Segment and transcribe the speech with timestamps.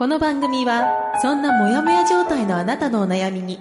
[0.00, 3.60] この番組はそんなモヤモヤ状態のあなたのお悩みに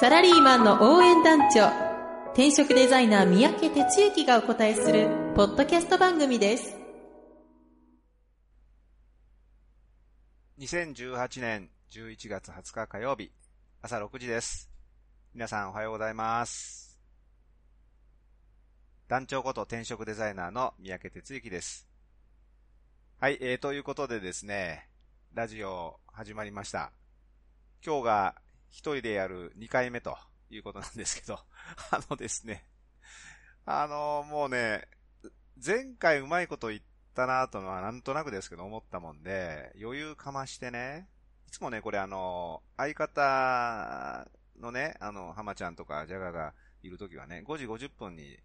[0.00, 1.68] サラリーマンの応援団長
[2.32, 6.76] 転職デザイナー三宅哲之がお答えするポッドキャスト番組です
[10.58, 13.30] 2018年11月20日火曜日、
[13.82, 14.68] 朝6時です。
[15.32, 16.98] 皆さんおはようございます。
[19.06, 21.86] 団長こと転職デザイナーの三宅哲之です。
[23.20, 24.88] はい、えー、ということでですね、
[25.34, 26.92] ラジオ始まりました。
[27.84, 28.34] 今日が
[28.70, 30.16] 一人でやる2回目と
[30.48, 31.40] いうことなんですけど、
[31.90, 32.64] あのですね、
[33.66, 34.86] あのもうね、
[35.56, 36.82] 前回うまいこと言っ
[37.14, 41.08] たなとのはなんとなくですけど思ったもんで、余裕かましてね、
[41.48, 44.28] いつもね、これあの、相方
[44.60, 48.38] のね、あの、浜ちゃんとかジャガがいるときはね、5時50分に、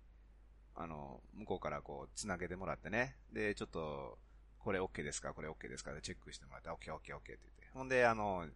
[0.73, 4.17] あの、向こうからこう、つなげてもらってね、で、ちょっと、
[4.59, 7.69] これ OK ですかこれ OK ですかでチェックしてもらって、OK、OK、OK って言って。
[7.73, 8.47] ほんで、あの、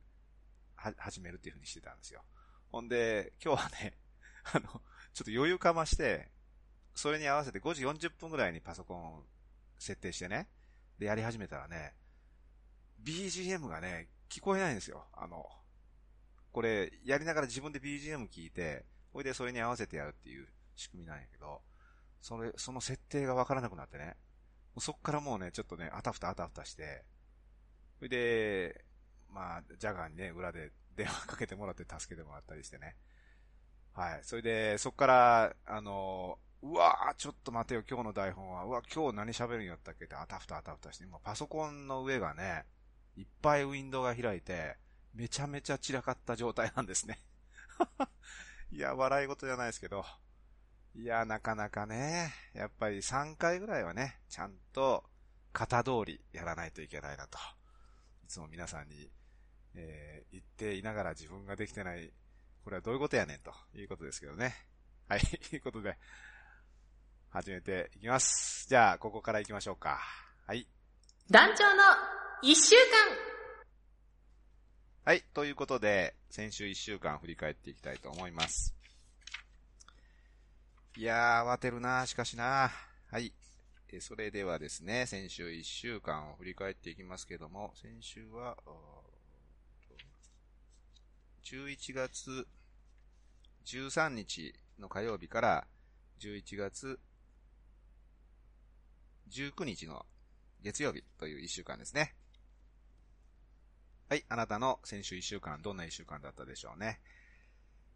[0.75, 2.23] は、始めるっていう風にしてたんですよ。
[2.71, 3.97] ほんで、今日はね、
[4.53, 4.67] あの、
[5.13, 6.29] ちょっと余裕かまして、
[6.95, 9.25] それに合わせて5時40分ぐらいにパソコンを
[9.79, 10.49] 設定してね、
[10.99, 11.95] で、やり始めたらね、
[13.03, 15.07] BGM がね、聞こえないんですよ。
[15.13, 15.45] あの、
[16.51, 21.61] これ、やりながら自分で BGM 聞いて、ほいでそれに合わせてやるっていう仕組みなんやけど、
[22.21, 24.15] それ、その設定がわからなくなってね、
[24.79, 27.03] そっからもうね、ちょっとね、あたふたあたふたして、
[27.97, 28.85] それで、
[29.29, 32.95] まあ、ジャガーにね、裏で電話かけてもらって助けてもらったりしてね。
[33.93, 34.19] はい。
[34.23, 38.65] それで、そっから、あの、うわぁ、ちょっと待てよ、今日の台本は。
[38.65, 42.65] うわ、今日何喋るんやったっけって、あたふたあたふたして、今パソコンの上がね、
[43.15, 44.77] いっぱいウィンドウが開いて、
[45.13, 47.19] めちゃめちゃ散らかった状態なんですね。
[48.71, 50.05] いや、笑い事じゃないですけど。
[50.95, 55.03] いや、なかなかね、やっぱり3回ぐらいはね、ちゃんと
[55.51, 57.37] 型通りやらないといけないなと。
[58.23, 59.09] いつも皆さんに、
[59.75, 62.11] えー、言っていながら自分ができてない、
[62.63, 64.55] これはどういうことやねんということですけどね。
[65.09, 65.97] はい、ということで、
[67.31, 68.67] 始めていきます。
[68.69, 69.99] じゃあ、ここから行きましょうか。
[70.45, 70.67] はい。
[71.31, 71.81] 団長の
[72.43, 72.81] 一週間
[75.05, 75.23] はい。
[75.33, 78.75] ということで、先週1週間振り返っていきたいと思います。
[80.95, 82.69] いやー、慌てるなしかしな
[83.09, 83.33] はい。
[83.91, 88.55] えそれではですね、先週1週間を振り返っていきますけども、先週は、
[91.43, 92.47] 11月
[93.65, 95.67] 13日の火曜日から
[96.19, 96.99] 11月
[99.31, 100.05] 19日の
[100.61, 102.13] 月曜日という1週間ですね。
[104.09, 106.99] はい、あなたの先週1週間、どんな1週間だったでしょうね。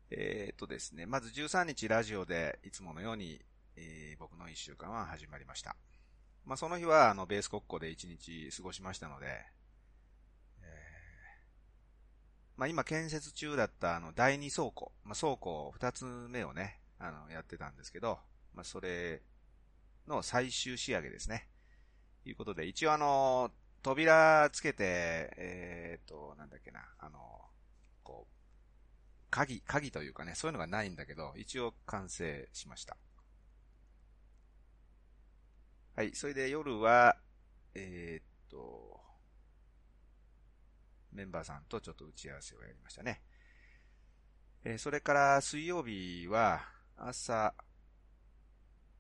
[0.10, 3.42] えー、っとですね、まず13日ラジオでいつものように、
[3.76, 5.76] えー、僕の1週間は始まりました。
[6.46, 9.26] まあ、その日は、あの、ベース国庫で1日過ごしましたので、
[10.62, 10.66] えー、
[12.56, 18.18] まあ、今建設中だったあの、第2倉庫、まあ、倉庫2つ目をね、あの、やってたんですけど、
[18.56, 19.22] まあ、それ
[20.08, 21.50] の最終仕上げですね。
[22.24, 23.52] ということで、一応あの、
[23.84, 27.20] 扉つけて、えー、っと、なんだっけな、あの、
[28.04, 28.37] こう、
[29.30, 32.98] 鍵、鍵というかね、そういうのがないんだけど、一応完成しました。
[35.96, 37.18] はい、それで夜は、
[37.74, 39.00] えー、っと、
[41.12, 43.22] メンバーさんとちょっと打ち合わせをやりましたね。
[44.64, 46.62] えー、それから水曜日は、
[46.96, 47.54] 朝、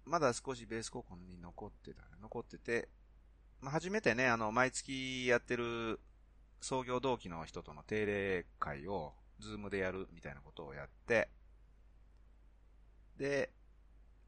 [0.06, 2.90] まだ少しベース高校に残ってた、残ってて、
[3.62, 6.00] まあ、初めてね、あの、毎月やってる
[6.62, 11.30] 創業同期の人との定例会を、ズームでやるみたいなことをやって、
[13.18, 13.52] で、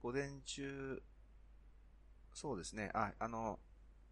[0.02, 1.02] 午前中、
[2.34, 3.60] そうですね、あ、あの、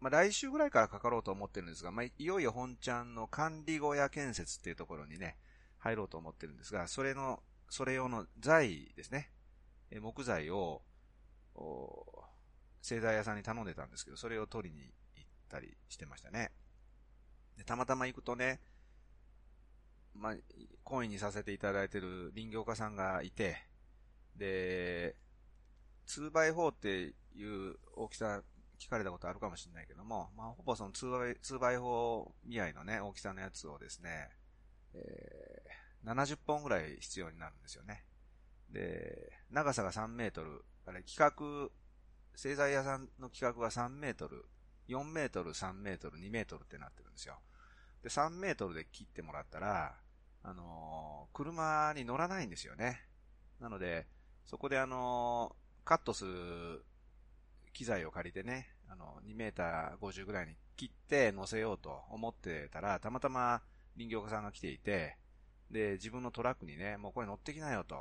[0.00, 5.36] まあ、来週ぐらいからかかろうと思ってるんですが、まあ、いよいよ本ちゃんの管理小屋建設っていうところにね、
[5.78, 9.30] 入ろうと思ってるんですが、それの、それ用の材ですね、
[9.90, 10.82] え木材を、
[12.82, 14.82] 製材屋さんに頼んでたんですけど、それを取りに
[15.16, 16.52] 行ったりしてましたね。
[17.56, 18.60] でたまたま行くとね、
[20.14, 20.34] まあ、
[20.84, 23.56] コインにさせていただいてる林業家さんがいて、
[24.36, 25.16] で、
[26.06, 28.42] 2x4 っていう大きさ
[28.78, 34.30] 聞かれたことあるかもしれないけども、まあ、ほぼその 2x4 見合いのね、大きさのやつをですね、
[34.94, 38.04] えー、70本ぐらい必要になるんですよね。
[38.70, 41.72] で、長さが3メートル、あれ、規格、
[42.34, 44.44] 製材屋さんの規格が3メートル、
[44.88, 47.38] 4メートル、3メートル、2メートルってなってるんですよ。
[48.02, 49.96] で、3メートルで切ってもらったら、
[50.42, 53.04] あのー、車に乗らないんですよね。
[53.60, 54.06] なので、
[54.44, 56.84] そこであのー、カットする
[57.72, 63.62] 機材を借りてね、あの、2メーター50ぐらいに切って乗せようと思ってたら、たまたま
[63.96, 65.16] 林業家さんが来ていて、
[65.70, 67.96] で、自分のトラックにね、もうこれ乗ってきなよと。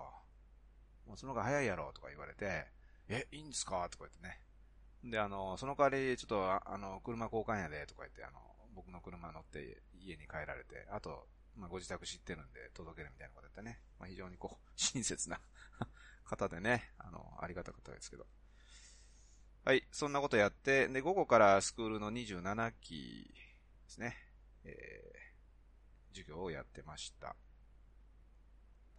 [1.06, 2.68] もうその方が早いやろとか言われて、
[3.10, 3.88] え、いいんですか？
[3.90, 4.42] とか言ってね。
[5.12, 8.40] で、あの、その代わり、ちょっと、あの、車交換やで、とか言って、あの、
[8.78, 11.26] 僕の車乗って家に帰られて、あと、
[11.56, 13.82] まあ、ご自宅知ってるんで届けるみたいなことやってね。
[14.00, 15.42] まあ、非常にこう、 親切な
[16.24, 18.28] 方でね、あの、ありがたかったですけど。
[19.66, 23.34] はい、そんなことやって、で、午後からスクールの27期
[23.84, 24.16] ですね、
[24.64, 27.36] えー、授業をやってました。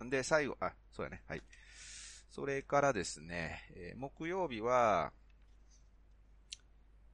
[0.04, 1.42] んで、最後、あ、そうやね、はい。
[2.30, 5.12] それからですね、えー、木曜日は、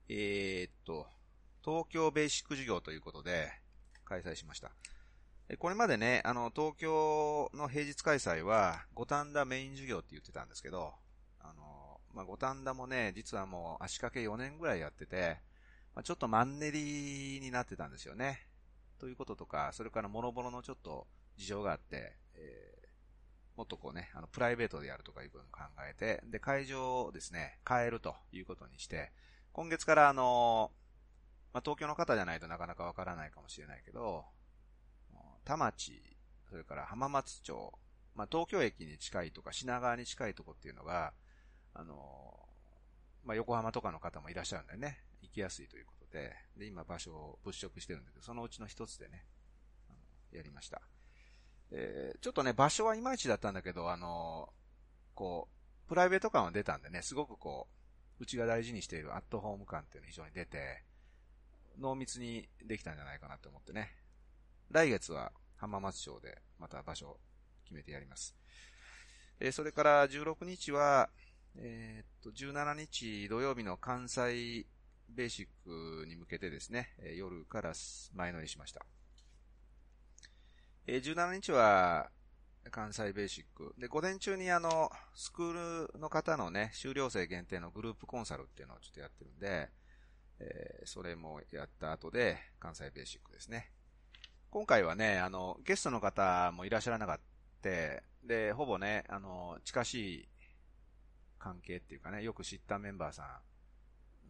[0.08, 1.06] えー、っと、
[1.64, 3.50] 東京ベーシック授業ということで、
[4.04, 4.70] 開催しました。
[5.58, 10.92] これまでね、あの、東京の平日開催は、五反田メイン授業って言ってたんですけど、
[11.40, 15.38] あの、まあ、五反田もね、実はもう足掛け4年ぐらいやってて、
[15.94, 18.46] まあ、ちょっとマンネリになってたんですよね。
[18.98, 21.06] ということとか、それから諸々のちょっと
[21.38, 29.12] 事情があって、えー、もっとこうね、あの、プライベートでやるとかいうことも考えて、で、会場をですね、変えるということにして、
[29.52, 30.72] 今月からあの、
[31.54, 34.24] まあ、東京の方じゃないとなかなかわからないかもしれないけど、
[35.44, 36.02] 田町、
[36.50, 37.72] それから浜松町、
[38.16, 41.12] まあ、東京駅に近いとか品川に近いとこっていうのが、
[41.72, 41.94] あの、
[43.24, 49.24] まあ、横浜とかの方もいらっしゃるんでね、行きやすいということで、で、今場所を物色してるんだけど、そのうちの一つでね、
[50.32, 50.82] やりました。
[51.70, 54.52] えー、ちょっとね、場所はいまいちだったんだけど、あの、
[55.14, 55.48] こ
[55.86, 57.68] う、プライベート感は出たんでね、すごくこ
[58.18, 60.82] う、うちが大事にしているアットホーム感っていうのが非常に出て、
[61.78, 63.90] 濃密にできたんじゃないかなと思ってね。
[64.70, 67.20] 来月は浜松町でまた場所を
[67.64, 68.34] 決めてやります。
[69.40, 71.10] えー、それから16日は、
[71.56, 74.66] えー、っと、17日土曜日の関西
[75.08, 77.72] ベーシックに向けてですね、え夜から
[78.14, 78.84] 前乗りしました。
[80.86, 82.10] えー、17日は
[82.70, 83.74] 関西ベーシック。
[83.78, 89.70] で、午前中にあの、スクールの方のね、修了生限定のグループコンサルっていうのをちょっとやってるんで、
[90.40, 93.70] えー、それもやった後で、関西ベーシックですね。
[94.50, 97.24] 今回はね、あの、ゲストの方もいらっしゃらなかった。
[97.64, 100.28] で、ほぼね、あの、近しい
[101.38, 103.40] 関係っていうかね、よく知ったメンバーさ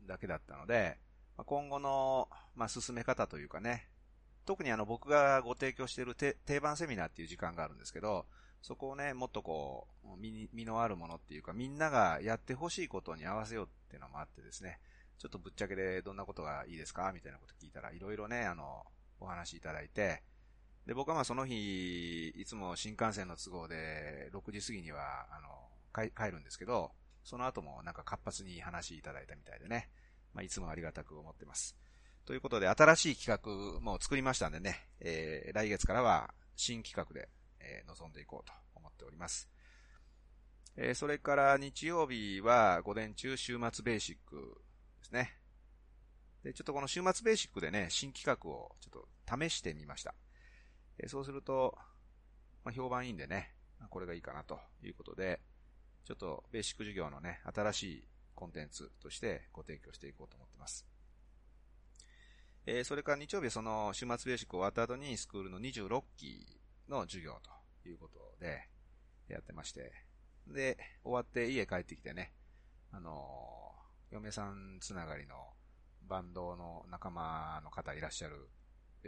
[0.04, 0.98] んだけだったので、
[1.36, 3.88] 今後の、まあ、進め方というかね、
[4.44, 8.26] 特にあの僕がご提供している定番セミナーっていう時間があるんですけど、
[8.62, 14.78] そこをね、もっとこう、身身のあるものっていうか、みんながやってほしいことに合わせようっていうのもあってですね、
[15.18, 17.12] ちょっとぶっちゃけでどんなことがいいですか？
[17.12, 18.84] みたいなこと聞いたら、いろいろね、あの、
[19.20, 20.22] お話いただいて、
[20.86, 29.88] で、僕はまあその日、いつも新幹線の都合で、6時過ぎには、あの、帰るんですけど、その後もなんか活発に話いただいたみたいでね、
[30.34, 31.76] まあいつもありがたく思ってます。
[32.26, 37.28] ということで、新しい企画も作りましたんでね、えー、来月からは新企画で、
[37.60, 39.48] えー、臨んでいこうと思っております。
[40.76, 44.60] えー、それから日曜日は午前中週末ベーシック
[45.14, 45.38] ね。
[46.42, 50.14] で、ちょっとこの週末ベーシックでね、新企画をちょっと試してみました。
[50.98, 51.78] え、そうすると、
[52.64, 53.54] まあ、評判いいんでね、
[53.88, 55.40] これがいいかなということで、
[56.04, 60.86] ちょっとベーシック授業のね、新しいコンテンツとしてご提供していこうと思ってます。
[62.66, 66.46] えー、それから日曜日その週末ベーシック終わった後にスクールの26期
[66.88, 67.38] の授業
[67.82, 68.68] ということで
[69.28, 69.92] やってまして、
[70.46, 72.32] で、終わって家帰ってきてね、
[72.92, 73.63] あの、
[74.10, 75.34] 嫁さんつながりの
[76.08, 78.48] バンドの仲間の方いらっしゃる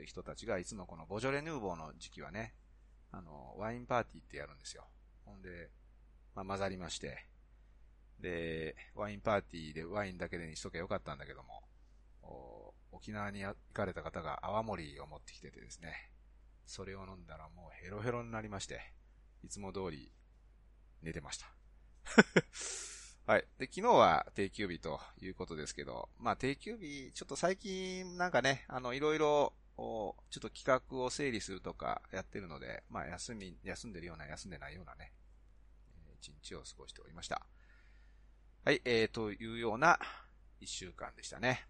[0.05, 2.55] 人たちがいつもこのボジョレ・ヌーボーの時期はね、
[3.13, 4.87] あの、ワインパーティーってやるんですよ。
[5.25, 5.71] ほんで、
[6.35, 7.27] まあ、混ざりまして、
[8.21, 11.63] で、ワインパーティーでワインだけでにしとけばよかったんだけども、
[12.93, 16.11] 沖縄に行かれた方が泡盛を持ってきててですね、
[16.67, 18.81] それを飲んだらもうヘロヘロになりまして、
[19.45, 20.11] いつも通り
[21.03, 21.47] 寝てました。
[23.27, 23.45] はい。
[23.59, 35.13] で、昨日は定休日ということですけど、まあ定休日、ちょっと最近なんかね、あの、いろいろ、ちょっと企画を整理するとかやってるので、まあ休み、休んでるような休んでないようなね、
[36.21, 37.43] 一日を過ごしておりました。
[38.65, 39.99] はい、えー、というような
[40.61, 41.67] 一週間でしたね。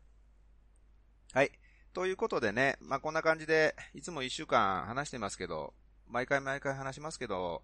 [1.33, 1.53] はい。
[1.95, 5.73] ということでね、まあ、こんな感じで、いつも一週間話してますけど、
[6.07, 7.63] 毎回毎回話しますけど、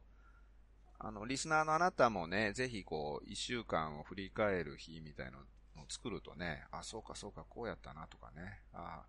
[1.05, 5.39] あの、リスナーのあなたもね、ぜひこう、一週間を振り返る日みたいな
[5.77, 9.03] のを作るとね、あ、そうかそうか、こうやったなとかね、あ、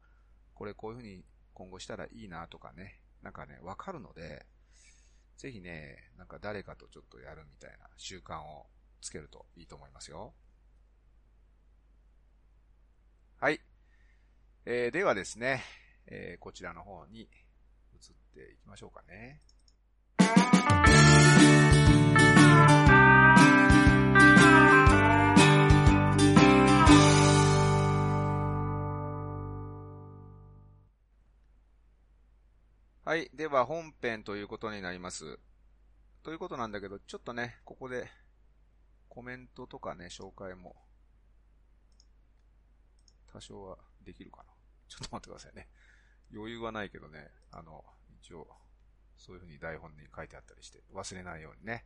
[0.56, 1.24] これこういうふうに
[1.54, 4.44] 今後したらいいなとかね、なんかね、わかるので、
[5.38, 8.66] ぜひね、なんか誰かとちょっとやるみたいな習慣を
[9.00, 10.34] つけるといいと思いますよ。
[13.40, 13.62] はい。
[14.66, 15.64] えー、ではですね、
[16.08, 17.30] えー、こちらの方に移っ
[18.34, 19.42] ていきましょうかね。
[33.06, 33.30] はい。
[33.34, 35.38] では本編ということになります。
[36.24, 38.10] ということなんだけど、ちょっとね、ここで
[39.10, 40.74] コメントとかね、紹介も
[43.34, 44.44] 多少はできるかな。
[44.88, 45.68] ちょっと待ってくださいね。
[46.34, 47.84] 余裕はないけどね、あの、
[48.22, 48.48] 一応、
[49.18, 51.84] そういう風に台本に書いてあったりして、忘れないようにね。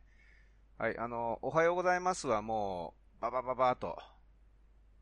[0.78, 3.98] はい、あの、おはようございますはもう、ババババーと、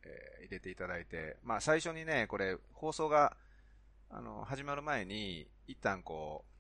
[0.02, 3.36] えー、入れていただいて、まあ最初にね、これ、放送が、
[4.08, 6.50] あの、始まる前に、一旦こう、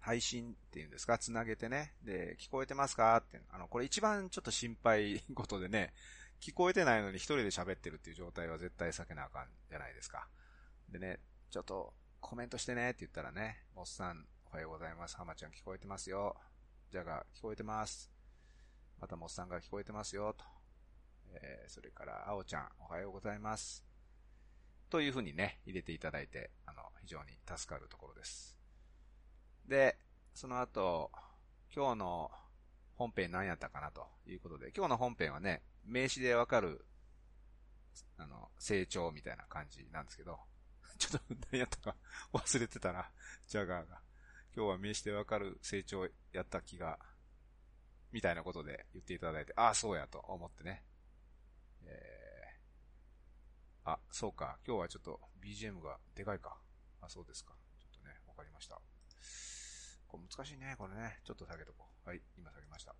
[0.00, 1.94] 配信っていうんですか、つなげてね。
[2.02, 3.16] で、聞こえてますか？
[3.18, 3.42] って。
[3.50, 5.92] あの、これ一番ちょっと心配事でね、
[6.40, 10.26] 聞こえてないのに一人で喋ってるっていう状態は絶対避けなあかんじゃないですか。
[10.88, 11.20] でね、
[11.50, 15.18] ちょっとコメントしてねって言ったらね、モッさんおはようございます。
[15.18, 16.34] 浜ちゃん聞こえてますよ。
[16.90, 18.10] ジャガ聞こえてます。
[18.98, 20.32] またモッさんが聞こえてますよ。
[20.32, 20.44] と。
[21.34, 23.89] えー、それから、あおちゃんおはようございます。
[24.90, 28.58] というふうにね、入れていただいて、あの、非常に助かるところです。
[29.66, 29.96] で、
[30.34, 31.10] その後、
[31.74, 32.30] 今日の
[32.96, 36.84] 本編何やったかなということで、今日の本編はね、名詞でわかる、
[38.18, 40.40] あの、成長みたいな感じなんですけど、
[40.98, 41.96] ちょっと何やったか
[42.34, 43.10] 忘れてたな、
[43.46, 44.02] ジャガーが。
[44.52, 46.98] 今日は名詞でわかる成長やった気が、
[48.10, 50.84] みたいなことで言っていただいて、ああ、そうやと思ってね。
[53.84, 54.58] あ、そうか。
[54.66, 56.56] 今日はちょっと BGM がでかいか。
[57.00, 57.54] あ、そうですか。
[57.78, 58.80] ちょっとね、わかりました。
[60.06, 61.20] これ難しいね、これね。
[61.24, 62.08] ちょっと下げとこう。
[62.08, 62.94] はい、今下げました。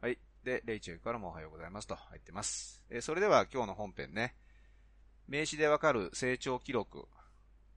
[0.00, 0.18] はい。
[0.42, 2.82] で、レイチェルからもおはようございますと入ってます。
[2.90, 4.34] えー、それでは今日の本編ね。
[5.28, 7.06] 名詞でわかる成長記録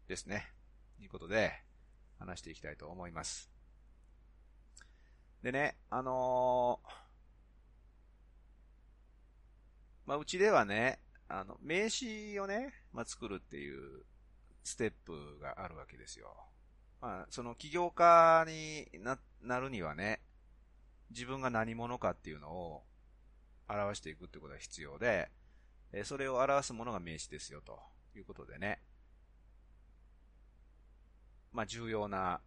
[0.08, 0.51] ですね。
[0.98, 1.54] ということで、
[2.18, 3.51] 話していきたいと思います。
[5.44, 6.89] でね、あのー、
[10.08, 14.03] まあ、うちではね、あの、名詞をね、まあ、作るっていう
[14.63, 16.36] ステップがあるわけですよ。
[17.01, 20.22] まあ、その起業家にな、なるにはね、
[21.12, 22.84] 自分が何者かっていうのを
[23.67, 25.29] 表していくってことが必要で、
[25.91, 27.79] えそれを表すものが名詞ですよ、と
[28.15, 28.82] いうことでね。
[31.51, 32.41] まあ、重要な、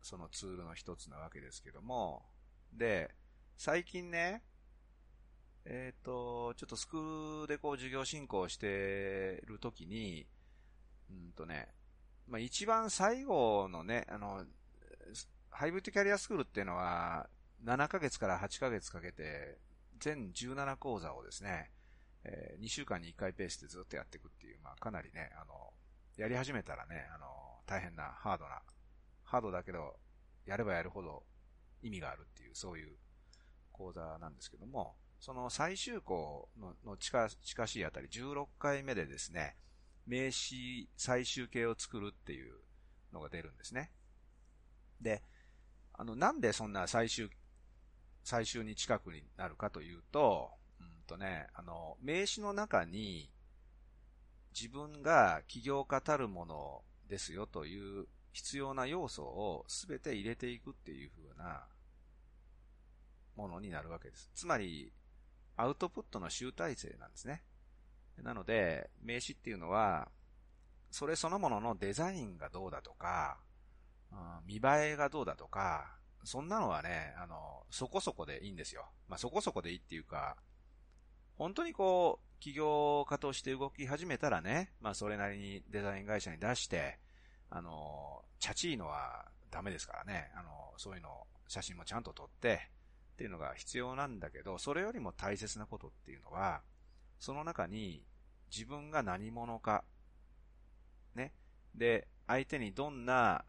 [0.00, 2.24] そのツールの一つなわけですけども、
[2.72, 3.14] で、
[3.56, 4.42] 最近ね、
[5.66, 10.26] えっ、ー、と、ちょっとスクールでこう授業進行してるときに、
[11.10, 11.68] うんとね、
[12.28, 14.44] まあ、一番最後のね、あの、
[15.50, 17.28] ハイブリッドキャリアスクールっていうのは、
[17.64, 19.58] 7ヶ月から8ヶ月かけて、
[20.00, 21.70] 全17講座をですね、
[22.24, 25.72] えー、2週間に1回ペースでずっとやっていくっていう、まあ、かなりね、あの、
[26.16, 27.26] やり始めたらね、あの、
[27.66, 28.60] 大変な、ハードな、
[29.22, 29.96] ハードだけど、
[30.46, 31.22] やればやるほど
[31.82, 32.96] 意味があるっていう、そういう
[33.72, 39.56] 講座なんですけども、その最終校のの近近しいあたり、16回目でですね、
[40.06, 42.54] 名詞最終形を作るっていう
[43.12, 43.90] のが出るんですね。
[45.00, 45.22] で、
[45.92, 47.30] あの、なんでそんな最終、
[48.22, 53.30] 最終に近くになるかというと、うんとね、あの、名詞の中に
[54.54, 61.66] 自分が起業家たるものですよという必要な要素をすべて入れていくっていう風な
[63.36, 64.30] ものになるわけです。
[64.34, 64.92] つまり、
[65.56, 67.42] アウトプットの集大成なんですね。
[68.22, 70.08] なので、名詞っていうのは、
[70.90, 73.38] それそのもののデザインがどうだとか、
[74.46, 78.86] 見栄えがどうだとか、そんなのはね、あの、そこそこでいいんですよ。
[79.08, 80.36] まあ、そこそこでいいっていうか、
[81.36, 86.98] 本当にこう、起業家として動き始めたらね、まあ、それなりにデザイン会社に出して、
[87.50, 92.70] あの、チャチーのはダメですからね、あの、そういうの、写真もちゃんと撮って、
[93.14, 96.62] っていうのが必要なんだけど、それよりも大切なことっていうのは、
[97.20, 98.04] その中に
[98.50, 99.84] 自分が何者か、
[101.14, 101.32] ね。
[101.76, 103.44] で、相手にどんな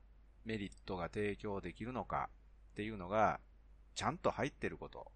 [0.46, 2.30] メリットが提供できるのか
[2.74, 3.40] っていうのが、
[3.96, 5.12] ちゃんと入ってること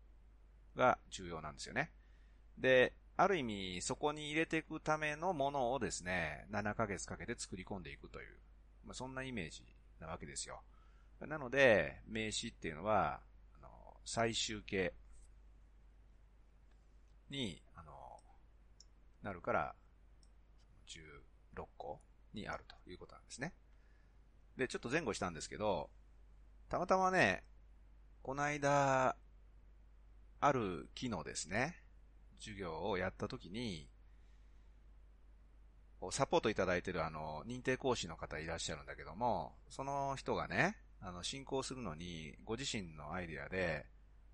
[0.75, 1.91] が重要なんですよね。
[2.58, 8.38] で、ある意味、そこに入れていくためのものをですね、7ヶ月かけて作り込んでいくという、
[8.84, 9.63] まあ、そんなイメージ
[10.00, 10.63] なわけですよ。
[11.20, 13.22] なので、名詞っていうのは、
[14.12, 14.92] 最終形
[17.30, 17.92] に、あの、
[19.22, 19.75] なるから、
[20.88, 22.01] 16個
[22.34, 23.54] にあるということなんですね。
[24.58, 25.92] で、ちょっと前後したんですけど、
[26.70, 27.44] たまたまね、
[28.24, 29.16] この間、
[30.39, 31.75] ある機能ですね、
[32.39, 33.92] 授業をやったときに、
[36.10, 43.86] サポートいただいてるあの、認定講師の方いらっしゃるんだけども、その人がね、あの、進行するのに、ご自身のアイディアで、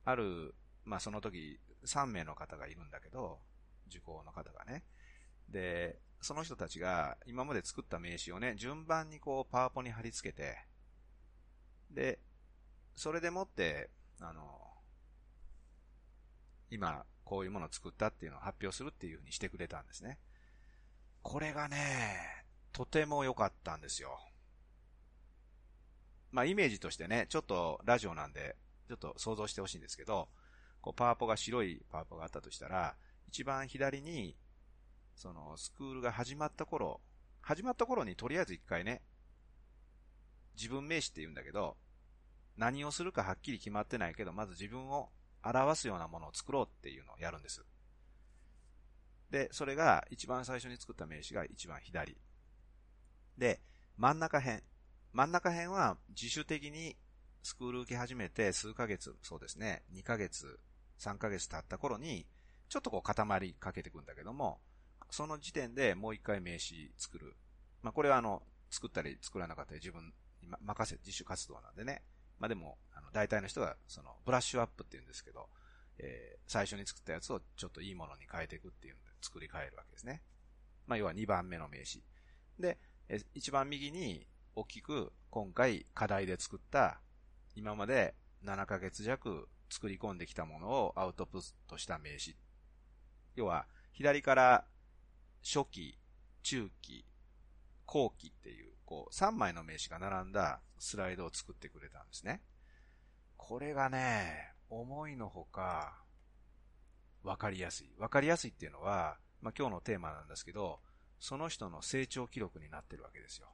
[0.05, 3.39] ある、まあ、その時、3名の方がいるんだけど、
[3.87, 4.83] 受講の方がね。
[5.49, 10.57] で、その人たちが今まで作った名刺をね、順番にこう、パワポに貼り付けて、
[11.91, 12.19] で、
[12.95, 13.89] それでもって、
[14.21, 14.43] あの、
[16.69, 20.19] 今、こういうものを作ったっていうのを発表するっていうふうにしてくれたんですね。
[21.23, 24.19] これがね、とても良かったんですよ。
[26.31, 28.55] まあ、イメージとしてね、ちょっとラジオなんで、
[28.87, 30.29] ちょっと想像してほしいんですけど、
[30.81, 32.95] こう、パワポが白いパワポがあったとしたら、
[33.27, 34.35] 一番左に、
[35.15, 37.01] その、スクールが始まった頃、
[37.41, 39.01] 始まった頃にとりあえず一回ね、
[40.55, 41.77] 自分名詞って言うんだけど、
[42.57, 45.09] 何をするかはっきり決まってないけど、まず自分を
[45.43, 47.63] 表すようなものを作ろうっていうのをやるんです。
[49.29, 52.17] で、それが一番最初に作った名詞が一番左。
[53.37, 53.61] で、
[53.97, 54.61] 真ん中辺。
[55.13, 56.95] 真ん中辺は自主的に
[57.45, 60.59] スクール受け始めて数ヶ月、そうですね、2ヶ月、
[60.99, 62.25] 3ヶ月経った頃に、
[62.69, 64.59] ちょっとこう固まりかけていくんだけども、
[65.11, 67.35] その時点でもう一回名詞作る。
[67.83, 70.11] まあ、これはあの、作ったり作らなかったり自分
[70.41, 72.01] に任せ、自主活動なんでね。
[72.39, 75.47] まあ、でも、あの、大体の人が、その、ブラッシュアップって言うんですけど、
[75.99, 80.23] えー、最初に作ったやつをちょっといいものに変えていくっていうんで、作り変えるわけですね。
[80.87, 82.03] まあ、要は2番目の名詞。
[82.59, 84.25] で、え一番右に、
[84.55, 87.01] 大きく、今回課題で作った、
[87.55, 92.35] 今まで7ヶ月弱作り込んできたものをアウトプットした名詞。
[93.35, 94.65] 要は、左から
[95.43, 95.97] 初期、
[96.43, 97.05] 中期、
[97.85, 102.41] 後期っていう、こう、3枚の名詞が並んだスライドを作ってくれたんですね。
[103.37, 106.01] これがね、思いのほか、
[107.23, 107.91] わかりやすい。
[107.97, 110.79] わかりやすいっていうのは、まあ、今日のテーマなんですけど、
[111.19, 113.47] その人の成長記録になってるわけですよ。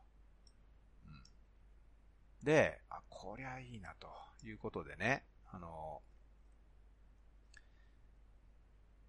[2.43, 4.07] で、あ、こりゃいいな、と
[4.43, 6.01] いうことでね、あの、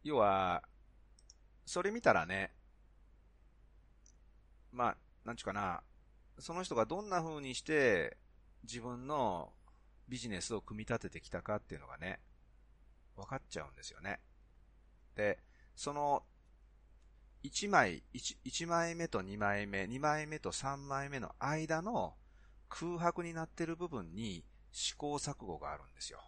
[0.02, 0.62] 要は、
[1.64, 2.52] それ見たらね、
[4.72, 5.82] まあ、なんちゅうかな、
[6.38, 8.16] その人がどんな風にして
[8.64, 9.52] 自分の
[10.08, 12.20] ビジネスを組み立ててきたかっていうのがね、
[13.16, 14.20] 分かっちゃうんですよね。
[15.14, 15.38] で、
[15.74, 16.24] その、
[17.44, 22.14] 1枚1、1枚目と2枚目、2枚目と3枚目の間の
[22.72, 26.20] 空白になってる部分に試行錯誤があるんですよ。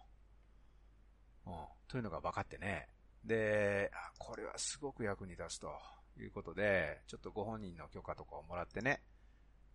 [1.47, 1.53] うん。
[1.87, 2.87] というのが分かってね。
[3.23, 5.71] で、これはすごく役に立つと
[6.19, 9.01] いうことで、ちょっとご本人の許可とかをもらってね、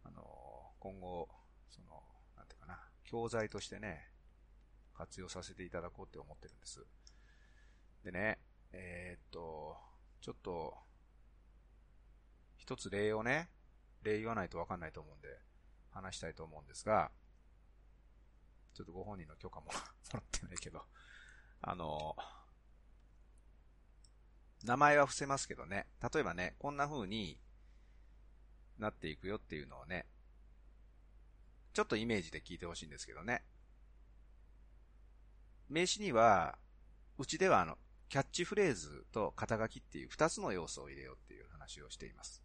[0.05, 0.23] あの、
[0.79, 1.29] 今後、
[1.71, 2.01] その、
[2.37, 4.09] なんていうかな、教材としてね、
[4.95, 6.85] 活用させていただこうって思ってるんです。
[8.05, 8.39] でね、
[8.71, 9.77] えー、っと、
[10.21, 10.75] ちょっと、
[12.59, 13.51] 一つ例をね、
[14.03, 15.50] 例言わないとわかんないと思うんで、
[15.91, 17.11] 話したいと思うんですが、
[18.75, 19.73] ちょっとご本人の許可も も
[20.13, 20.85] らってないけど、
[21.63, 22.17] あの、
[24.65, 27.41] 名前は伏せますけどね、例えばね、こんな風に、
[28.81, 30.07] なっていくよっていうのをね、
[31.73, 33.45] ちょっとイメージで聞いてほしいんですけどね。
[35.69, 36.59] 名詞には、
[37.19, 42.43] うちではあの、キャッチフレーズと肩書きっていう二つの要素を入れようっていう話をしています。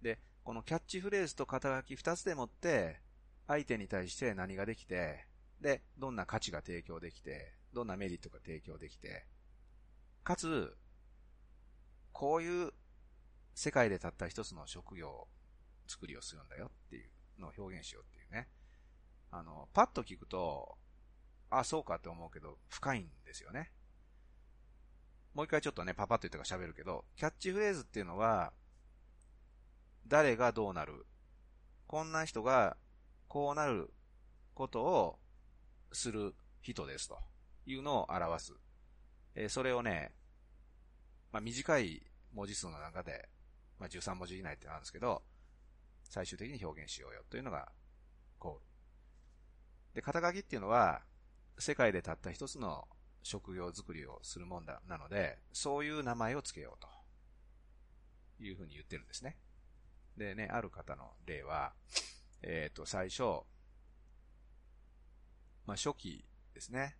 [0.00, 3.00] で、このキャッチフレーズと肩書き二つでもって、
[3.46, 5.26] 相手に対して何ができて、
[5.60, 9.26] で、どんな価値が提供できて、どんなメリットが提供できて、
[10.24, 10.76] かつ、
[12.12, 12.72] こういう
[13.54, 15.28] 世界でたった一つの職業
[15.86, 18.48] 作りをするんだよっていうのを表現しようっていうね。
[19.30, 20.76] あの、パッと聞くと、
[21.50, 23.70] あ、そうかって思うけど、深いんですよね。
[25.34, 28.52] もう一回ちょっとね、パパッと言ったから喋るけど、キャッチフレーズっていうのは、
[30.06, 31.06] 誰がどうなる？
[31.86, 32.76] こんな人が、
[33.28, 33.92] こうなる
[34.54, 35.18] ことを
[35.92, 37.18] する人ですと
[37.66, 38.54] いうのを表す。
[39.34, 40.12] えー、それをね、
[41.32, 42.02] まあ、短い
[42.34, 43.28] 文字数の中で、
[43.78, 45.22] まあ、13文字以内ってなんですけど、
[46.04, 47.72] 最終的に表現しようよというのが
[48.38, 48.60] ゴール。
[49.94, 51.02] で、肩書きっていうのは、
[51.58, 52.86] 世界でたった一つの
[53.22, 56.80] 職業作りをするもんだ、なので、そういう名前を付けよう
[58.38, 59.36] というふうに言ってるんですね。
[60.16, 61.72] でね、ある方の例は、
[62.42, 63.22] えっ、ー、と、最初、
[65.66, 66.96] まあ、初期ですね。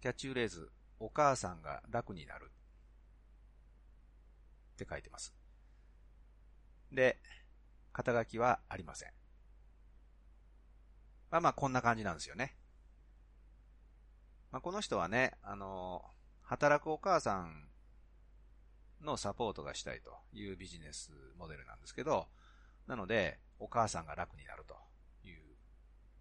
[0.00, 0.70] キャッチフレーズ、
[1.00, 2.50] お母さんが楽になる。
[4.74, 5.34] って書いてます。
[6.92, 7.18] で、
[7.92, 9.10] 肩書きはありません。
[11.30, 12.56] まあまあこんな感じなんですよね。
[14.52, 16.04] まあこの人はね、あの、
[16.42, 17.68] 働くお母さん
[19.00, 22.26] のサポートがしたいというビジネスモデルなんですけど、
[22.86, 24.74] なので、お母さんが楽になると
[25.26, 25.38] いう、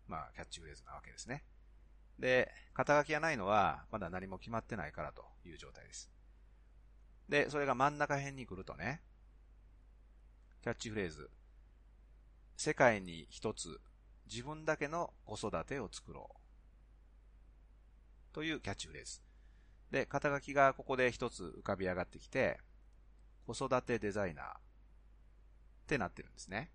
[0.08, 1.44] まあ、キャッチフレーズなわけですね。
[2.20, 6.10] で、肩書きがないのは、まだ何も決まってないからという状態です。
[7.28, 9.02] で、それが真ん中辺に来るとね、
[10.62, 11.30] キャッチフレーズ、
[12.56, 13.82] 世界に一つ
[14.32, 16.38] 自分だけの子育てを作ろう。
[18.34, 19.22] というキャッチフレーズ。
[19.94, 22.60] で、肩書きがここで一つ浮かび上がってきて、
[23.46, 24.60] 子育てデザイナーっ
[25.86, 26.72] てなってるんですね。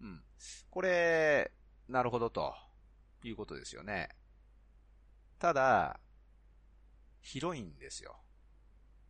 [0.00, 0.22] うん。
[0.68, 1.52] これ、
[1.88, 2.56] なるほどと
[3.22, 4.08] いうことですよね。
[5.38, 6.00] ただ、
[7.20, 8.16] 広いんですよ。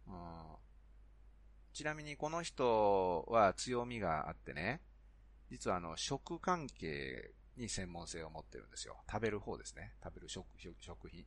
[0.06, 0.14] うん、
[1.72, 4.82] ちなみにこの人は強みがあってね、
[5.50, 8.98] 実はあの、食関係に専門性を持ってるんですよ。
[9.10, 9.94] 食べる方ですね。
[10.04, 10.46] 食べる食、
[10.78, 11.24] 食品。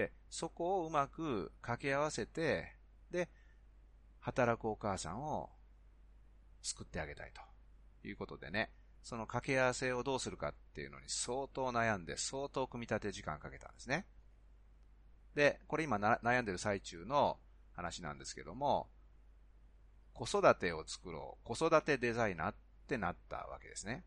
[0.00, 2.74] で、そこをうまく掛け合わせて、
[3.10, 3.28] で、
[4.20, 5.50] 働くお母さんを
[6.62, 8.70] 救ってあげたいということでね、
[9.02, 14.06] その掛け合わせをどうするかっていうのに相当悩んで、相当組み立て時間かけたんですね。
[15.34, 17.38] で、これ今悩んでる最中の
[17.72, 18.88] 話なんですけども、
[20.14, 22.54] 子育てを作ろう、子育てデザイナーっ
[22.86, 24.04] てなったわけですね。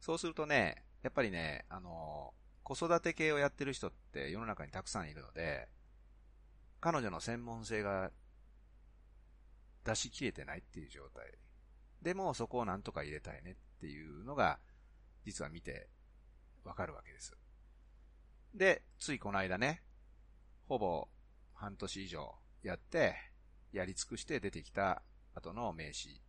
[0.00, 5.68] そうするとね、やっぱりね、あの、子育て系をやってる人って世の中にたくさんいるので、
[6.80, 8.10] 彼女の専門性が
[9.84, 11.24] 出し切れてないっていう状態。
[12.02, 14.58] でもそこをなんとか入れたいねっていうのが、
[15.24, 15.88] 実は見て
[16.64, 17.36] わかるわけです。
[18.54, 19.82] で、ついこの間ね、
[20.68, 21.08] ほぼ
[21.54, 23.14] 半年以上やって、
[23.72, 25.02] やり尽くして出てきた
[25.34, 26.20] 後の名詞。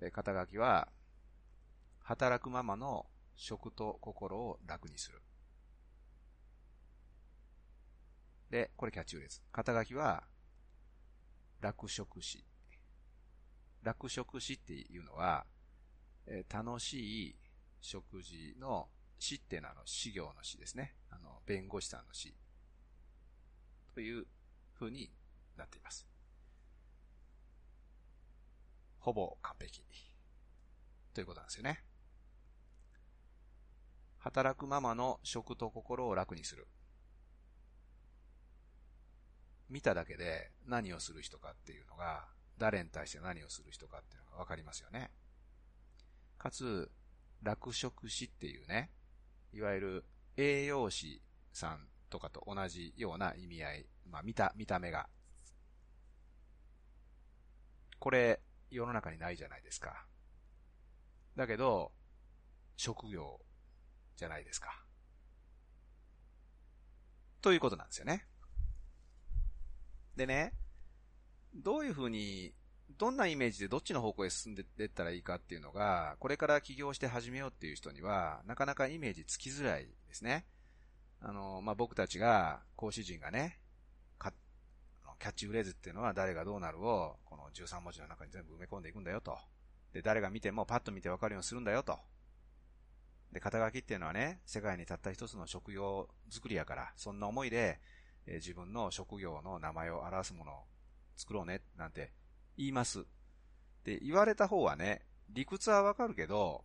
[0.00, 0.88] で、肩書きは、
[2.00, 5.20] 働くママの食と心を楽にする。
[8.50, 9.40] で、これキャッチフレーズ。
[9.52, 10.24] 肩書きは、
[11.60, 12.44] 楽食師。
[13.82, 15.46] 楽食師っていうのは、
[16.26, 17.36] えー、楽しい
[17.80, 20.94] 食事の死っていうのは、あの、死業の死ですね。
[21.10, 22.34] あの、弁護士さんの死。
[23.94, 24.26] という
[24.78, 25.10] 風に
[25.56, 26.06] なっています。
[28.98, 29.82] ほぼ完璧。
[31.14, 31.82] ということなんですよね。
[34.18, 36.66] 働くママの食と心を楽にする。
[39.68, 42.26] 見ただけで何をする人かっていうのが、
[42.58, 45.10] 誰に対して何をする人かっていうのがわかりますよね。
[46.38, 46.90] かつ、
[47.42, 48.90] 楽食師っていうね、
[49.52, 50.04] いわゆる
[50.36, 55.08] 栄養士さんとかと同じような意味合い、まあ見た、見た目が。
[57.98, 60.06] これ、世の中にないじゃないですか。
[61.36, 61.92] だけど、
[62.76, 63.40] 職業
[64.16, 64.84] じゃないですか。
[67.40, 68.26] ということなんですよね。
[70.16, 70.52] でね、
[71.54, 72.52] どういうふうに、
[72.98, 80.46] どんなイメージでどっちの方向へ進んでいったらいいかっていうのが、これから起業して始めようっていう人には、なかなかイメージつきづらいですね。
[81.20, 83.58] あの、まあ、僕たちが、講師陣がね、
[84.18, 84.32] か、
[85.18, 89.36] キャッチフレーズっていうのは誰がどうなるを、この13文字の中に全部埋め込んでいくんだよと。
[89.92, 91.98] で、誰が見てもパッと見てわかるようにするんだよと。
[93.32, 97.80] で、肩書きっていうのはね、世界にたった一つの職業作りやから、そんな思いで、
[98.26, 100.54] えー、自分の職業の名前を表すものを
[101.16, 102.12] 作ろうね、なんて
[102.56, 103.06] 言います。
[103.84, 106.64] で、言われた方はね、理屈はわかるけど、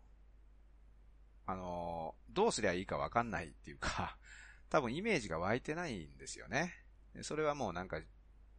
[1.46, 4.18] あのー、どうすりゃいいかわかんないっていうか、
[4.70, 6.74] 多分イメージが湧いてないんですよね。
[7.24, 8.00] それはもうなんか、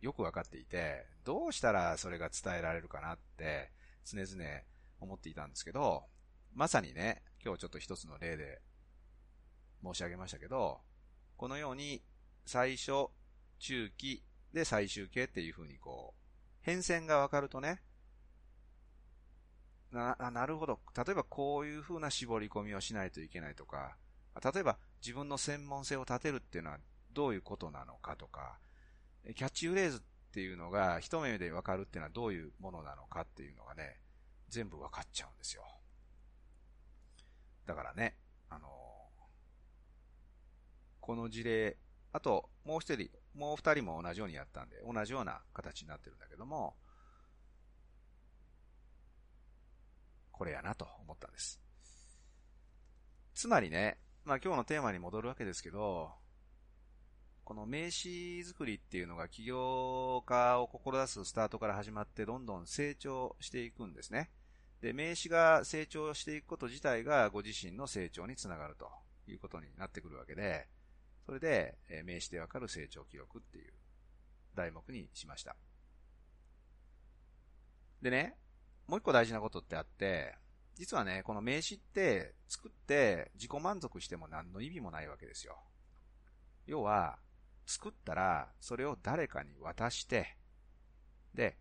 [0.01, 3.71] よくわかっていて、どうしたらそれが伝えられるかなって、
[4.05, 4.61] 常々
[5.01, 6.05] 思っていたんですけど、
[6.53, 8.61] まさにね、今日ちょっと一つの例で
[9.83, 10.81] 申し上げましたけど、
[11.37, 12.03] このように
[12.45, 13.09] 最初、
[13.59, 16.23] 中期で最終形っていう風にこう、
[16.63, 17.83] 変遷がわかるとね、
[19.93, 20.81] な、なるほど。
[20.97, 23.97] 例えばこういう風な絞り込みをしないといけないとか、
[24.43, 26.79] 例えば自分の専門性を立てるっていうのは
[27.13, 28.59] どういうことなのかとか、
[29.37, 30.01] キャッチフレーズっ
[30.33, 34.01] ていうのが一目でわかるっていうのはどういうものなのかっていうのがね、
[34.49, 35.63] 全部わかっちゃうんですよ。
[37.67, 38.17] だからね、
[38.49, 38.69] あの、
[41.01, 41.77] この事例、
[42.13, 46.77] あと、もう一人もう二人も同じようにやったんで、同じような形になってるんだけども、
[50.31, 51.61] これやなと思ったんです。
[53.35, 56.11] つまりね、まあ今日のテーマに戻るわけですけど、
[57.45, 64.31] この名刺作りっていうのが起業家を志すスタートから始まってどんどん成長していくんですね。
[64.81, 68.91] で、名刺が成長していくこと自体がご自身の成長につながると
[69.27, 70.69] いうことになってくるわけで、
[71.27, 73.73] それで、え名刺でわかる成長記録っていう
[74.55, 75.57] 題目にしました。
[78.01, 78.37] でね、
[78.89, 80.35] もう一個大事なことってあって、
[80.75, 85.59] 実はね、この名刺って作って自己満足しても何の意味もないわけですよ。
[86.67, 87.19] 要は、
[87.65, 90.37] 作ったらそれを誰かに渡して、
[91.35, 91.57] で、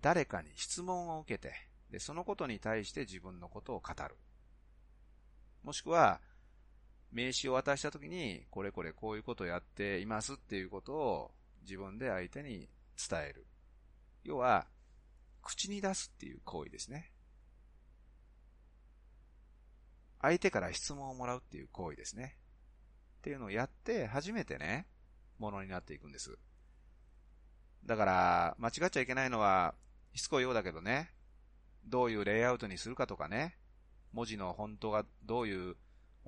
[0.00, 1.54] 誰かに質問を受けて、
[1.90, 4.16] で、そのことに対して自分のことを語る。
[5.62, 6.20] もしくは、
[7.10, 11.30] 名刺を渡したときに、これこれこういうことをやっていますっていうことを
[11.62, 12.68] 自分で相手に
[13.08, 13.46] 伝える。
[14.24, 14.66] 要は、
[15.42, 17.12] 口に出すっていう行為ですね。
[20.20, 22.36] 相手から質問をもらうっていう行為ですね。
[23.18, 24.86] っていうのをやって初めてね、
[25.38, 26.36] ものになっていくんです。
[27.86, 29.74] だから、間違っちゃいけないのは、
[30.14, 31.12] しつこいようだけどね、
[31.86, 33.56] どういうレイアウトにするかとかね、
[34.12, 35.76] 文字の本当がどういう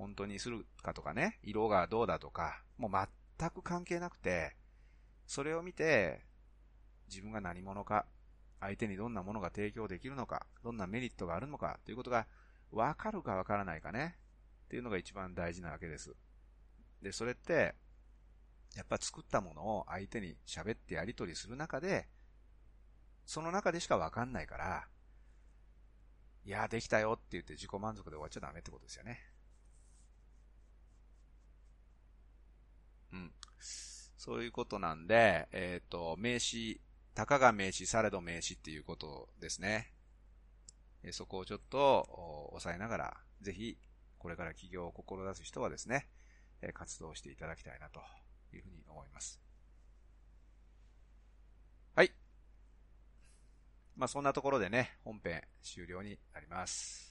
[0.01, 2.91] 本当にするかとかね、色がどうだとか、もう
[3.37, 4.55] 全く関係なくて、
[5.27, 6.25] それを見て、
[7.07, 8.07] 自分が何者か、
[8.59, 12.25] 相手にどんなものが提供できるのか、どんなメリットがあるのか、ということが
[12.71, 14.17] わかるかわからないかね、
[14.65, 16.15] っていうのが一番大事なわけです。
[17.03, 17.75] で、それって、
[18.75, 22.07] やっぱ作ったものを相手に喋ってやり取りする中で、
[23.27, 24.87] その中でしかわかんないから、
[26.43, 29.30] いや、できたよって言って自己満足で終わっちゃダメってことですよね。
[33.13, 33.31] うん。
[34.17, 36.79] そういうことなんで、えっ、ー、と、名詞、
[37.13, 39.93] たかが名詞、されど名詞っていうことですね。
[41.03, 43.77] えそこをちょっと押さえながら、ぜひ、
[44.19, 46.07] これから起業を志す人はですね、
[46.61, 48.01] え活動していただきたいなと
[48.53, 49.41] いうふうに思います。
[51.95, 52.11] はい。
[53.95, 57.09] まあ、そんなところでね、本編終了になります。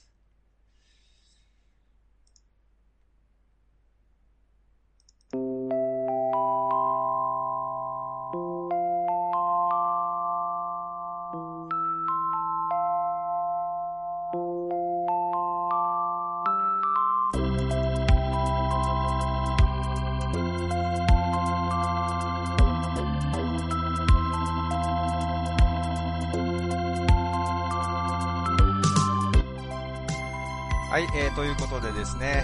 [30.91, 32.43] はいえー、ということでですね、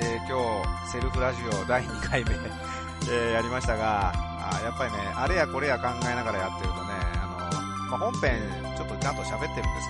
[0.00, 2.32] えー、今日、セルフラジオ第2回目
[3.12, 8.40] え、やりましたが、あやっぱりね、あれやこれや考えながらやってるとね、あの、まあ、本編
[8.74, 9.88] ちょっとちゃんと喋ってるんです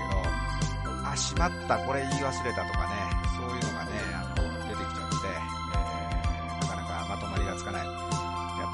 [0.82, 7.86] けど、あ、しまった、これ言い忘れたとかね、そういうのがね、あの、出てきちゃって、えー、なかなかまとまりがつかない。
[7.86, 7.94] やっ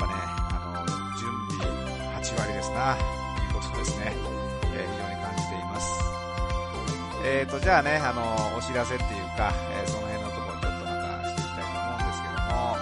[0.00, 0.86] ぱね、あの、
[1.18, 1.28] 準
[1.60, 1.68] 備
[2.16, 2.96] 8割ですな、
[7.22, 8.24] えーと、じゃあね、あの、
[8.56, 12.76] お知らせっていうか、えー、その辺のところちょっとまたしていきたいと思うんですけども、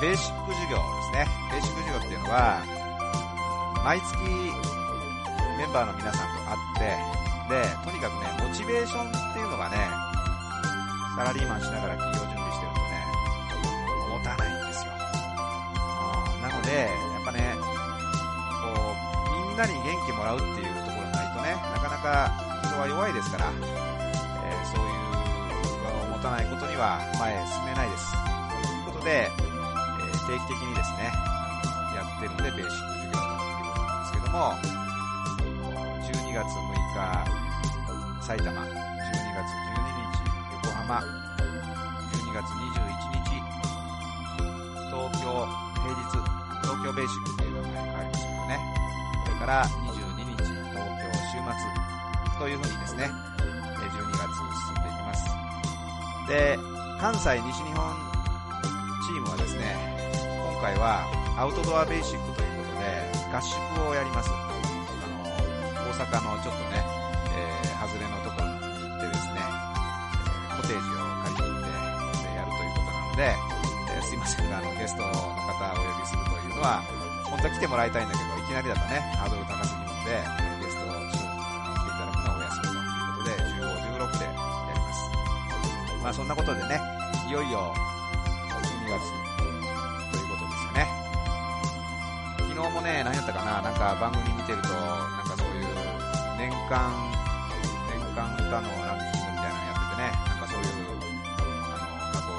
[0.00, 1.28] ベーシック授業ですね。
[1.52, 2.64] ベーシック授業っていうのは、
[3.84, 4.16] 毎月
[5.60, 7.16] メンバーの皆さんと会って、
[7.52, 9.76] で、とにかくね、モチベーションっていうのがね、
[11.16, 13.04] サラリーマンしながら企業準備してるとね、
[14.08, 14.92] 持たないんですよ。
[16.40, 25.16] なので、やっぱね、こう、みんなに元気もらうっていうところがないとね、なかなか人は弱いですからえ、そういう
[25.82, 28.12] 場を持、たないことには前へ進めないです。
[28.12, 31.10] ということで、えー、定期的にですね、
[31.96, 34.54] やってるんでベーシック授業ということなんですけども、
[36.04, 37.36] 12月6日、
[38.22, 38.70] 埼玉、12
[39.34, 40.22] 月12日、
[40.62, 41.00] 横浜、
[42.12, 43.40] 12月21日、
[44.92, 45.32] 東京、
[45.80, 46.12] 平日、
[46.62, 48.60] 東京ベーシックっていう名前に変わりましたけどね、
[49.24, 49.85] それから、
[52.46, 53.10] というふうにですね、
[53.42, 55.26] 12月進んでいきます。
[56.30, 56.54] で、
[57.02, 57.90] 関西西日本
[59.02, 59.74] チームはですね、
[60.54, 63.58] 今回はアウトドアベーシックということで合宿
[63.90, 64.30] をやります。
[64.30, 64.46] あ
[65.10, 65.26] の、
[65.90, 66.86] 大阪のちょっとね、
[67.34, 69.42] えー、外れのところに行ってですね、
[70.54, 73.34] コテージを借りに行ってやるということなので、
[73.90, 75.10] えー、すいませんが、あの、ゲストの
[75.50, 76.78] 方をお呼びするというのは、
[77.26, 80.45] 本当は来てもらいたいんだけど、いきなりだとね、ハードル高すぎるので、
[86.06, 86.78] まあそんなことでね、
[87.26, 89.10] いよいよ12月
[89.42, 90.86] ということですよね。
[92.46, 95.66] 昨日もね、何やったかな、なんか番組見てると、なんかそういう
[96.38, 96.94] 年間、
[97.90, 102.30] 年間歌のランキングみたいなのやっててね、なんかそういう、あの、過去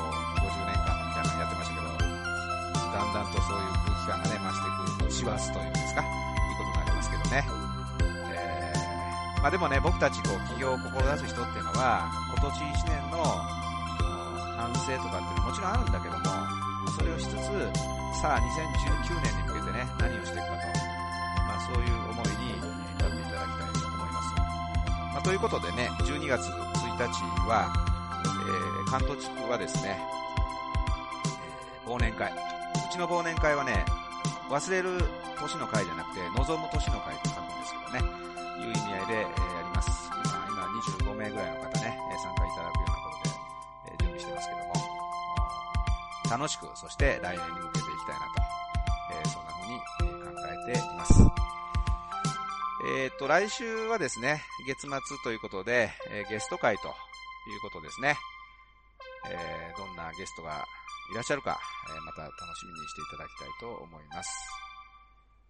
[0.48, 4.72] 50年間みたいなのやってましたけど、だんだんとそういう空気感がね、増して
[5.04, 7.44] いく、師走というんですか、いうことになりますけどね。
[8.32, 13.57] えー、まあでもね、僕たちこう、起業を志す人っていうのは、今年1年の、
[14.68, 16.28] 反省とかっていうのはもちろんあるんだけども、
[16.92, 17.48] それをしつつ、
[18.20, 20.68] さあ2019年に向けてね、何をしていくかと、
[21.48, 22.60] まあそういう思いに
[23.00, 24.36] 立っていただきたいと思います。
[24.36, 27.72] まあ、ということでね、12月1日は、
[28.24, 29.98] えー、関東地区はですね、
[31.86, 32.32] えー、忘年会。
[32.32, 32.36] う
[32.92, 33.86] ちの忘年会はね、
[34.50, 35.00] 忘れる
[35.40, 38.28] 年の会じゃなくて、望む年の会と書くんですけどね、
[38.60, 39.28] いう意味合いで、
[46.30, 48.42] 楽しく、そして来年に向けていきたいなと、
[49.14, 49.80] えー、そんな風に、
[50.24, 51.14] 考えています。
[53.00, 56.94] えっ、と、来週はですね、月末ということで、えー、ゲスト会という
[57.62, 58.18] ことですね。
[59.30, 60.66] え、どんなゲストが
[61.12, 61.60] いらっしゃるか、
[61.90, 64.30] えまた楽しみにしていただきたいと思います。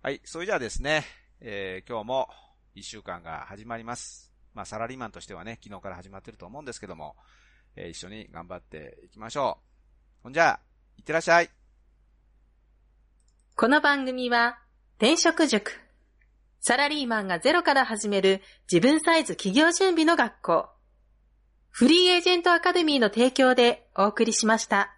[0.03, 1.03] はい、それじゃあですね、
[1.41, 2.29] え今日も
[2.75, 4.31] 一週間が始まります。
[4.53, 7.15] まあ、サラリーマンとしてはね、昨日から始まってると思うんですけども、
[7.75, 10.23] え一緒に頑張っていきましょう。
[10.23, 10.59] ほんじゃあ、
[10.97, 11.49] いってらっしゃい。
[13.55, 14.59] この番組は、
[14.97, 15.79] 転職塾。
[16.59, 20.69] サラリーマンがゼロから始める自分サイズ企業準備の学校。
[21.69, 24.96] フリーエージェントアカデミーの提供でお送りしました。